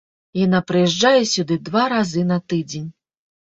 Яна 0.45 0.61
прыязджае 0.69 1.19
сюды 1.33 1.59
два 1.67 1.85
разы 1.93 2.25
на 2.31 2.41
тыдзень. 2.55 2.89